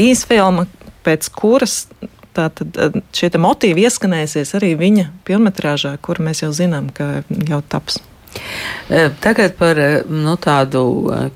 īsfilma, 0.00 0.64
pēc 1.04 1.28
kuras 1.36 1.82
tātad 2.36 3.00
šie 3.16 3.30
motīvi 3.40 3.86
ieskanēsies 3.86 4.54
arī 4.58 4.74
viņa 4.78 5.08
filmetrāžā, 5.28 5.96
kur 6.02 6.20
mēs 6.22 6.44
jau 6.44 6.52
zinām, 6.56 6.92
ka 6.94 7.24
jau 7.48 7.62
taps. 7.68 7.98
E, 8.92 9.08
tagad 9.24 9.54
par 9.56 9.78
e, 9.80 9.90
nu, 10.12 10.36
tādu 10.36 10.82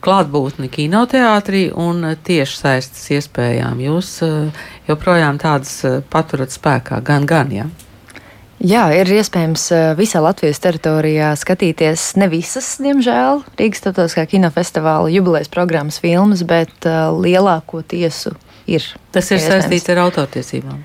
klātbūtni 0.04 0.69
kinoteātrī 0.73 1.71
un 1.73 2.12
tieši 2.26 2.59
saistas 2.59 3.07
iespējām. 3.16 3.80
Jūs 3.80 4.19
joprojām 4.90 5.40
tādas 5.40 5.78
paturat 6.12 6.52
spēkā, 6.52 7.00
gan, 7.04 7.28
gan, 7.28 7.54
jā. 7.54 7.69
Ja? 7.71 7.87
Jā, 8.61 8.83
ir 8.92 9.09
iespējams 9.09 9.62
visā 9.97 10.21
Latvijas 10.21 10.59
teritorijā 10.61 11.30
skatīties 11.40 12.02
ne 12.21 12.26
visas, 12.28 12.66
diemžēl, 12.85 13.40
Rīgas 13.57 13.80
Startautiskā 13.80 14.26
kinofestivāla 14.28 15.09
jubilejas 15.09 15.49
programmas 15.49 15.97
filmas, 16.04 16.42
bet 16.45 16.85
lielāko 16.85 17.80
tiesu 17.80 18.35
ir. 18.78 18.86
Tas 19.14 19.30
ir 19.34 19.42
saistīts 19.42 19.90
ar 19.92 20.04
autortiesībām. 20.06 20.80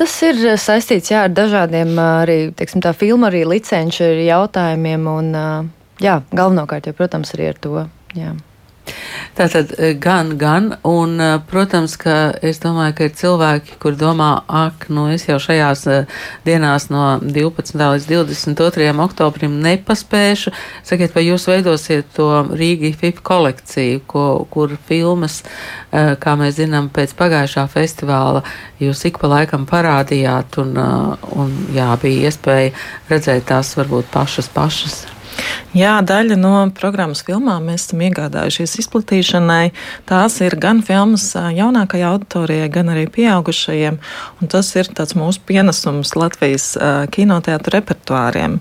Tas 0.00 0.14
ir 0.24 0.38
eh, 0.48 0.56
saistīts 0.56 1.12
jā, 1.12 1.26
ar 1.26 1.32
dažādiem 1.34 1.92
eh, 1.92 2.12
arī 2.24 2.38
teiksim, 2.56 2.80
tā 2.84 2.94
filmu, 2.96 3.28
arī 3.28 3.42
licenču 3.48 4.06
jautājumiem. 4.24 5.08
Un, 5.12 5.34
eh, 5.36 6.06
jā, 6.06 6.20
galvenokārt, 6.32 6.88
jau, 6.88 6.96
protams, 6.96 7.34
arī 7.36 7.50
ar 7.50 7.60
to. 7.60 7.82
Jā. 8.16 8.32
Tātad 9.38 9.72
eh, 9.78 9.94
gan, 9.94 10.34
gan, 10.38 10.74
un, 10.84 11.14
eh, 11.20 11.36
protams, 11.50 11.96
ka 12.00 12.32
es 12.42 12.60
domāju, 12.62 12.96
ka 12.98 13.06
ir 13.06 13.14
cilvēki, 13.16 13.76
kur 13.82 13.94
domā, 13.98 14.30
ak, 14.46 14.88
nu 14.92 15.06
es 15.14 15.26
jau 15.28 15.38
šajās 15.40 15.84
eh, 15.90 16.16
dienās 16.46 16.88
no 16.92 17.04
12. 17.22 17.78
līdz 17.78 18.08
22. 18.10 18.90
oktobrim 19.04 19.60
nepaspēšu. 19.64 20.52
Sakiet, 20.86 21.14
vai 21.16 21.24
jūs 21.28 21.46
veidosiet 21.50 22.10
to 22.16 22.28
Rīga 22.50 22.90
FIP 22.96 23.22
kolekciju, 23.26 24.02
ko, 24.10 24.26
kur 24.50 24.74
filmas, 24.88 25.40
kā 25.90 26.34
mēs 26.38 26.58
zinām, 26.60 26.90
pēc 26.94 27.12
pagājušā 27.18 27.64
festivāla 27.72 28.44
jūs 28.80 29.04
ik 29.08 29.18
pa 29.20 29.30
laikam 29.30 29.66
parādījāt, 29.70 30.60
un, 30.62 30.74
un 31.36 31.54
jā, 31.76 31.90
bija 32.02 32.30
iespēja 32.30 32.74
redzēt 33.10 33.48
tās 33.50 33.74
varbūt 33.78 34.12
pašas 34.14 34.50
pašas. 34.54 35.00
Jā, 35.76 36.00
daļa 36.02 36.34
no 36.40 36.52
programmas 36.74 37.20
filmām 37.22 37.68
mēs 37.70 37.84
esam 37.86 38.00
iegādājušies 38.02 38.72
izplatīšanai. 38.82 39.70
Tās 40.08 40.40
ir 40.42 40.56
gan 40.58 40.80
filmas 40.86 41.28
jaunākajai 41.36 42.08
auditorijai, 42.08 42.70
gan 42.74 42.90
arī 42.90 43.04
pieaugušajiem. 43.14 44.00
Tas 44.50 44.72
ir 44.74 44.90
mūsu 45.20 45.42
pienesums 45.46 46.16
Latvijas 46.18 46.72
kinoteātra 47.14 47.78
repertuāriem. 47.78 48.58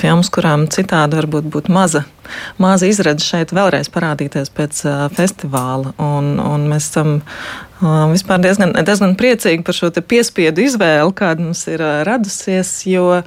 Filmas, 0.00 0.32
kurām 0.34 0.66
citādi 0.72 1.20
varbūt 1.20 1.46
būtu 1.52 1.74
maza, 1.74 2.04
maza 2.58 2.90
izredzes 2.90 3.30
šeit 3.30 3.54
vēlreiz 3.54 3.90
parādīties 3.92 4.50
pēc 4.56 4.82
festivāla. 5.14 5.94
Un, 6.02 6.36
un 6.42 6.66
mēs 6.72 6.90
esam 6.90 7.20
vispār 8.12 8.42
diezgan, 8.42 8.74
diezgan 8.82 9.16
priecīgi 9.18 9.64
par 9.66 9.78
šo 9.78 9.90
piespiedu 9.94 10.66
izvēli, 10.66 11.14
kāda 11.18 11.46
mums 11.46 11.66
ir 11.70 11.82
radusies. 12.06 12.80
Jo, 12.90 13.22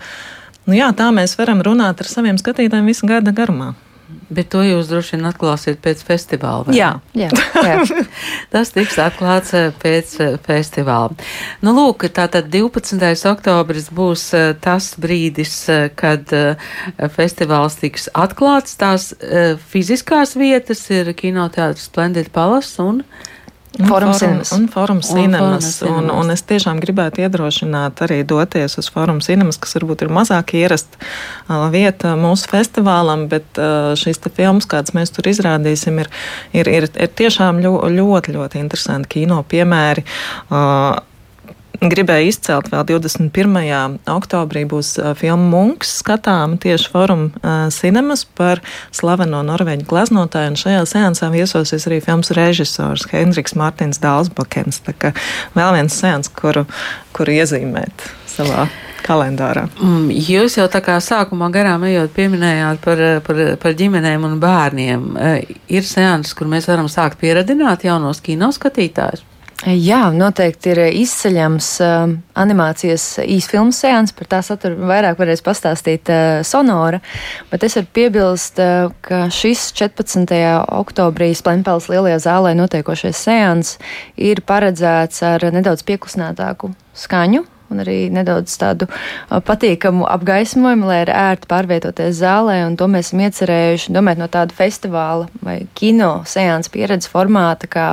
Nu 0.65 0.73
jā, 0.73 0.89
tā 0.97 1.11
mēs 1.13 1.37
varam 1.37 1.61
runāt 1.65 2.01
ar 2.01 2.09
saviem 2.09 2.39
skatītājiem 2.41 2.89
visu 2.89 3.09
gada 3.09 3.33
garumā. 3.35 3.73
Bet 4.05 4.51
to 4.53 4.61
jūs 4.65 4.89
droši 4.89 5.15
vien 5.15 5.27
atklāsiet 5.29 5.79
pēc 5.81 6.01
festivāla. 6.05 6.73
Jā, 6.73 6.89
jā, 7.17 7.29
jā. 7.67 8.03
tas 8.53 8.71
tiks 8.73 8.97
atklāts 9.01 9.53
eh, 9.57 9.71
pēc 9.81 10.13
eh, 10.21 10.35
festivāla. 10.45 11.13
Nu, 11.65 11.73
lūk, 11.77 12.07
tātad 12.13 12.49
12. 12.53 13.01
oktobris 13.29 13.91
būs 13.93 14.27
eh, 14.37 14.47
tas 14.61 14.91
brīdis, 15.01 15.55
kad 15.97 16.33
festivāls 17.17 17.79
tiks 17.81 18.09
atklāts. 18.13 18.77
Tās 18.81 19.11
fiziskās 19.69 20.35
vietas 20.37 20.83
ir 20.93 21.13
kinoteātris 21.17 21.89
Splendid 21.89 22.33
Palace 22.33 22.81
un 22.81 23.03
Fórums 23.75 24.19
cinemas. 24.21 24.51
Un 24.55 24.67
fórums 24.71 25.09
cinemas. 25.11 25.81
Un, 25.83 26.07
un 26.13 26.31
es 26.31 26.45
tiešām 26.47 26.79
gribētu 26.83 27.25
iedrošināt 27.25 27.99
arī 28.05 28.21
doties 28.27 28.77
uz 28.79 28.87
fórums 28.93 29.27
cinemas, 29.27 29.59
kas 29.59 29.75
varbūt 29.75 30.05
ir 30.05 30.13
mazāk 30.15 30.55
ierasta 30.55 31.67
vieta 31.73 32.13
mūsu 32.19 32.47
festivālam, 32.51 33.27
bet 33.31 33.59
šīs 33.99 34.21
filmas, 34.29 34.67
kādas 34.71 34.95
mēs 34.95 35.11
tur 35.15 35.27
izrādīsim, 35.31 35.99
ir, 36.05 36.11
ir, 36.55 36.71
ir, 36.71 36.87
ir 36.87 37.11
tiešām 37.19 37.59
ļoti, 37.65 37.91
ļoti, 37.99 38.37
ļoti 38.37 38.63
interesanti 38.63 39.11
kino 39.19 39.41
piemēri. 39.51 40.05
Uh, 40.47 40.95
gribēju 41.91 42.29
izcelt 42.31 42.69
vēl 42.71 42.85
21. 42.89 43.97
oktobrī 44.11 44.63
būs 44.69 44.95
filma 45.19 45.49
Munks 45.51 45.91
skatām 46.01 46.57
tieši 46.61 46.91
forum 46.93 47.25
cinemas 47.73 48.25
par 48.37 48.61
slaveno 48.95 49.41
norvēģu 49.45 49.87
gleznotāju, 49.89 50.53
un 50.53 50.59
šajā 50.59 50.85
seansā 50.89 51.29
viesosies 51.33 51.87
arī 51.89 52.01
filmas 52.05 52.33
režisors 52.37 53.07
Hendriks 53.11 53.57
Mārtiņš 53.59 54.01
Dālsbakens. 54.03 54.81
Tā 54.85 54.95
kā 54.97 55.13
vēl 55.57 55.77
viens 55.79 55.99
seans, 56.01 56.31
kuru, 56.31 56.65
kuru 57.15 57.37
iezīmēt 57.39 58.09
savā 58.29 58.67
kalendārā. 59.05 59.67
Mm, 59.77 60.09
jūs 60.09 60.57
jau 60.57 60.65
tā 60.71 60.81
kā 60.85 60.97
sākumā 61.03 61.51
garām 61.53 61.85
ejot 61.87 62.13
pieminējāt 62.15 62.81
par, 62.83 63.03
par, 63.27 63.43
par 63.61 63.77
ģimenēm 63.77 64.25
un 64.27 64.39
bērniem. 64.41 65.05
Ir 65.69 65.85
seanses, 65.85 66.33
kur 66.37 66.49
mēs 66.51 66.69
varam 66.71 66.89
sākt 66.91 67.21
pieradināt 67.21 67.85
jaunos 67.85 68.23
kino 68.25 68.51
skatītājus. 68.55 69.25
Jā, 69.63 70.09
noteikti 70.11 70.73
ir 70.73 70.79
izceļams 70.99 71.67
uh, 71.79 72.11
animācijas 72.35 73.05
īsfilmu 73.23 73.71
sēns, 73.71 74.11
par 74.11 74.27
tā 74.33 74.41
saturu 74.43 74.89
vairāk 74.89 75.15
varēs 75.21 75.39
pastāstīt 75.45 76.11
uh, 76.11 76.41
Sonora, 76.43 76.99
bet 77.53 77.63
es 77.63 77.77
varu 77.79 77.87
piebilst, 77.95 78.59
uh, 78.59 78.91
ka 79.05 79.23
šis 79.31 79.69
14. 79.79 80.35
oktobrī 80.75 81.31
Splenpels 81.39 81.87
lielajā 81.87 82.19
zālē 82.27 82.51
notiekošais 82.59 83.23
sēns 83.29 83.77
ir 84.19 84.43
paredzēts 84.43 85.23
ar 85.23 85.47
nedaudz 85.55 85.87
pieklusinātāku 85.87 86.73
skaņu, 87.05 87.45
un 87.73 87.81
arī 87.83 87.97
nedaudz 88.13 88.55
tādu 88.61 88.87
patīkamu 89.29 90.07
apgaismojumu, 90.09 90.89
lai 90.89 91.01
ir 91.05 91.13
ērti 91.13 91.49
pārvietoties 91.51 92.19
zālē. 92.21 92.57
To 92.79 92.89
mēs 92.91 93.09
esam 93.09 93.23
iecerējuši 93.25 93.95
domāt 93.95 94.21
no 94.21 94.29
tāda 94.31 94.55
festivāla 94.55 95.29
vai 95.45 95.59
kino 95.77 96.23
seansa 96.29 96.71
pieredzes 96.73 97.11
formāta, 97.11 97.69
kā 97.69 97.87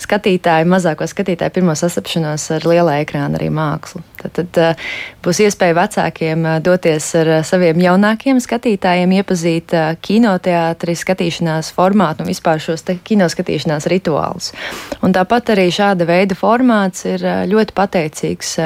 skatītāji, 0.00 0.68
mazāko 0.70 1.08
skatītāju 1.10 1.58
pirmo 1.58 1.76
sastapšanos 1.78 2.50
ar 2.56 2.70
lielā 2.70 3.00
ekrāna 3.04 3.40
arī 3.40 3.52
mākslu. 3.54 4.04
Tad, 4.20 4.36
tad 4.36 4.80
būs 5.24 5.40
iespēja 5.46 5.76
vecākiem 5.78 6.46
doties 6.64 7.06
ar 7.20 7.30
saviem 7.46 7.80
jaunākiem 7.80 8.40
skatītājiem, 8.42 9.14
iepazīt 9.20 9.74
kinoteātri, 10.04 10.96
skatīšanās 10.98 11.72
formātu 11.76 12.24
un 12.24 12.30
vispār 12.30 12.60
šos 12.62 12.84
kino 13.06 13.28
skatīšanās 13.32 13.88
rituālus. 13.90 14.50
Un 15.04 15.14
tāpat 15.16 15.54
arī 15.54 15.68
šāda 15.74 16.08
veida 16.08 16.36
formāts 16.38 17.06
ir 17.08 17.24
ļoti 17.50 17.76
pateicīgs 17.76 18.56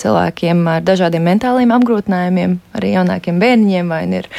cilvēkiem 0.00 0.64
ar 0.76 0.86
dažādiem 0.86 1.28
mentāliem 1.28 1.74
apgrūtinājumiem, 1.76 2.56
arī 2.78 2.94
jaunākiem 2.94 3.42
bērniņiem, 3.42 3.92
vai 3.92 4.02
ir 4.20 4.30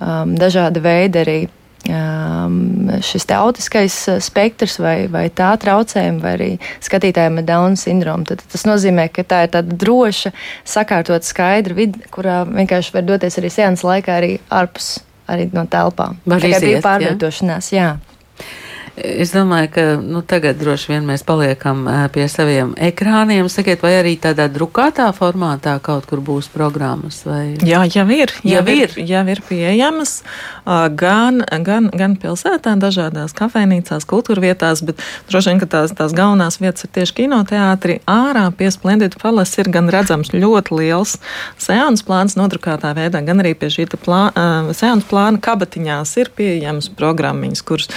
um, 0.00 0.34
dažāda 0.38 0.82
veida 0.84 1.24
arī 1.24 1.38
šis 1.84 3.26
autiskais 3.36 3.96
spektrs 4.24 4.78
vai, 4.80 5.06
vai 5.12 5.26
tā 5.28 5.50
traucējumi, 5.60 6.20
vai 6.22 6.32
arī 6.38 6.50
skatītājiem 6.84 7.40
ar 7.42 7.48
Dauna 7.48 7.80
sindromu. 7.80 8.28
Tad 8.28 8.44
tas 8.50 8.64
nozīmē, 8.68 9.08
ka 9.12 9.26
tā 9.28 9.44
ir 9.46 9.52
tāda 9.56 9.76
droša, 9.84 10.32
sakārtot 10.64 11.26
skaidra 11.26 11.76
vide, 11.76 12.00
kurā 12.14 12.42
vienkārši 12.48 12.96
var 12.96 13.06
doties 13.08 13.38
arī 13.40 13.52
sēnes 13.52 13.84
laikā 13.84 14.18
arī 14.20 14.36
ārpus 14.48 14.96
arī 15.28 15.48
no 15.52 15.66
telpām. 15.70 16.18
Var 16.24 16.40
Tikai 16.40 16.58
iziet, 16.58 16.68
bija 16.70 16.84
pārvietošanās, 16.84 17.72
jā. 17.74 17.94
jā. 17.94 18.48
Es 18.94 19.32
domāju, 19.34 19.68
ka 19.74 19.84
nu, 19.98 20.20
tagad 20.22 20.60
droši 20.60 20.92
vien 20.92 21.06
mēs 21.08 21.24
paliekam 21.26 21.82
pie 22.14 22.28
saviem 22.30 22.76
ekrāniem. 22.78 23.48
Sakiet, 23.50 23.82
vai 23.82 23.96
arī 23.98 24.12
tādā 24.22 24.46
drukātā 24.46 25.08
formātā 25.16 25.74
kaut 25.82 26.06
kur 26.06 26.22
būs 26.22 26.46
programmas? 26.54 27.24
Vai... 27.26 27.56
Jā, 27.66 27.82
jau 27.90 28.06
ir. 28.14 28.30
Jau, 28.46 28.60
jau 28.60 28.62
ir. 28.70 28.94
ir. 28.94 29.10
Jau 29.10 29.24
ir 29.34 29.42
pieejamas 29.48 30.14
gan, 30.94 31.42
gan, 31.66 31.90
gan 31.90 32.16
pilsētā, 32.22 32.76
dažādās 32.78 33.34
kafejnīcās, 33.34 34.06
kultūra 34.06 34.46
vietās, 34.46 34.84
bet 34.86 35.02
droši 35.26 35.50
vien, 35.50 35.64
ka 35.64 35.72
tās, 35.74 35.98
tās 35.98 36.14
galvenās 36.14 36.62
vietas 36.62 36.86
ir 36.86 36.94
tieši 36.94 37.18
kinoteātri. 37.24 37.98
Ārā 38.06 38.46
pie 38.54 38.70
Splendid 38.70 39.18
Palace 39.18 39.58
ir 39.58 39.74
gan 39.74 39.90
redzams 39.90 40.30
ļoti 40.30 40.78
liels 40.78 41.18
seans 41.58 42.06
plāns 42.06 42.38
nodrukātā 42.38 42.94
veidā, 42.94 43.26
gan 43.26 43.42
arī 43.42 43.56
pie 43.58 43.74
šī 43.74 43.90
plā, 43.98 44.28
seans 44.70 45.06
plāna 45.10 45.42
kabatiņās 45.42 46.20
ir 46.22 46.30
pieejamas 46.38 46.94
programmiņas, 46.94 47.66
kuras 47.66 47.90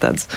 tāds 0.00 0.28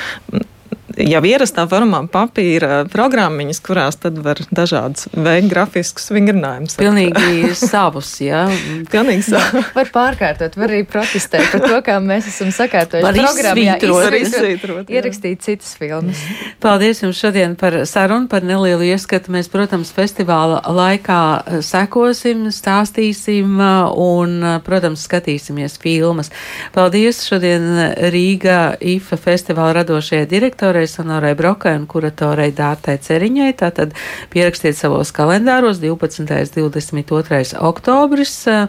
jau 0.98 1.22
ierastā 1.26 1.66
formā 1.70 2.04
papīra 2.12 2.84
programmiņas, 2.92 3.60
kurās 3.66 3.98
tad 4.02 4.20
var 4.24 4.40
dažādas 4.54 5.08
veikt 5.14 5.50
grafiskus 5.52 6.10
vingrinājumus. 6.14 6.78
Pilnīgi 6.80 7.54
savus, 7.60 8.12
jā. 8.24 8.46
Pilnīgi 8.92 9.26
savus. 9.32 9.72
var 9.76 9.92
pārkārtot, 9.94 10.58
var 10.60 10.74
arī 10.74 10.84
protestēt 10.88 11.50
par 11.54 11.66
to, 11.66 11.80
kā 11.86 11.98
mēs 12.04 12.30
esam 12.32 12.52
sakārtojuši 12.54 13.08
var 13.08 13.20
programmā. 13.20 13.78
Izsvītrot, 14.24 14.92
ierakstīt 14.94 15.44
citas 15.44 15.74
filmas. 15.80 16.22
Paldies 16.64 17.02
jums 17.04 17.20
šodien 17.20 17.58
par 17.60 17.76
sarunu, 17.90 18.30
par 18.32 18.46
nelielu 18.48 18.92
ieskatu. 18.94 19.34
Mēs, 19.34 19.50
protams, 19.52 19.92
festivāla 19.96 20.62
laikā 20.70 21.62
sekosim, 21.66 22.48
stāstīsim 22.54 23.58
un, 23.60 24.38
protams, 24.66 25.08
skatīsimies 25.10 25.80
filmas. 25.82 26.32
Paldies 26.76 27.24
šodien 27.28 27.68
Rīgā 28.14 28.78
IFA 28.94 29.20
festivāla 29.20 29.80
radošajai 29.82 30.30
direktorai 30.30 30.83
režisērai 30.84 30.88
Sonorai 30.88 31.36
Brokai 31.36 31.76
un 31.78 31.86
kuratorei 31.88 32.52
Dārtai 32.54 32.98
Ceriņai. 33.02 33.54
Tātad 33.58 33.93
pierakstiet 34.34 34.78
savos 34.78 35.12
kalendāros 35.12 35.80
12. 35.80 36.19
un 36.19 36.72
22. 36.72 37.58
oktobris 37.60 38.48
eh, 38.48 38.67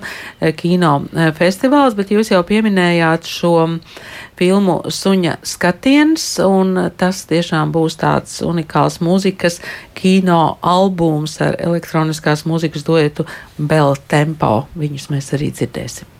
kino 0.56 1.04
eh, 1.12 1.32
festivāls, 1.34 1.94
bet 1.94 2.10
jūs 2.10 2.32
jau 2.32 2.42
pieminējāt 2.46 3.26
šo 3.26 3.68
filmu 4.38 4.82
Suņa 4.90 5.38
skatiens, 5.46 6.38
un 6.44 6.90
tas 6.96 7.24
tiešām 7.30 7.72
būs 7.74 7.98
tāds 8.00 8.40
unikāls 8.42 9.00
mūzikas 9.00 9.60
kino 9.94 10.58
albums 10.62 11.40
ar 11.40 11.58
elektroniskās 11.58 12.44
mūzikas 12.46 12.86
duetu 12.86 13.26
Bell 13.58 13.96
Tempo. 14.08 14.66
Viņus 14.74 15.10
mēs 15.10 15.32
arī 15.36 15.52
dzirdēsim. 15.54 16.13